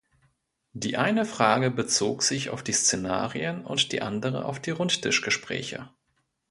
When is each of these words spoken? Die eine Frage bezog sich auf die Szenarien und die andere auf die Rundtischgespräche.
Die 0.73 0.97
eine 0.97 1.25
Frage 1.25 1.69
bezog 1.69 2.23
sich 2.23 2.49
auf 2.49 2.63
die 2.63 2.71
Szenarien 2.73 3.63
und 3.63 3.91
die 3.91 4.01
andere 4.01 4.45
auf 4.45 4.59
die 4.59 4.71
Rundtischgespräche. 4.71 5.91